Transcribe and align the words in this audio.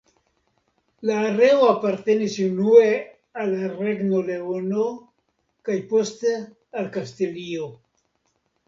La 1.09 1.17
areo 1.25 1.67
apartenis 1.73 2.39
unue 2.47 2.87
al 3.43 3.53
la 3.59 3.69
Regno 3.77 4.25
Leono 4.31 4.89
kaj 5.69 5.79
poste 5.95 6.37
al 6.83 6.95
Kastilio. 6.99 7.75